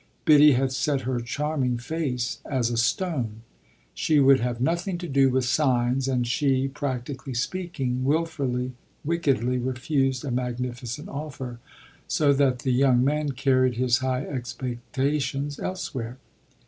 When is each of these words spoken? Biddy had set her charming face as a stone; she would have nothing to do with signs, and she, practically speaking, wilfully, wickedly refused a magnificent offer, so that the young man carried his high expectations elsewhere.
Biddy 0.25 0.53
had 0.53 0.71
set 0.71 1.01
her 1.01 1.19
charming 1.19 1.77
face 1.77 2.39
as 2.49 2.71
a 2.71 2.77
stone; 2.77 3.43
she 3.93 4.19
would 4.19 4.39
have 4.39 4.59
nothing 4.59 4.97
to 4.97 5.07
do 5.07 5.29
with 5.29 5.45
signs, 5.45 6.07
and 6.07 6.25
she, 6.25 6.67
practically 6.67 7.35
speaking, 7.35 8.03
wilfully, 8.03 8.71
wickedly 9.05 9.59
refused 9.59 10.25
a 10.25 10.31
magnificent 10.31 11.07
offer, 11.07 11.59
so 12.07 12.33
that 12.33 12.63
the 12.65 12.71
young 12.73 13.05
man 13.05 13.33
carried 13.33 13.75
his 13.75 13.99
high 13.99 14.25
expectations 14.25 15.59
elsewhere. 15.59 16.17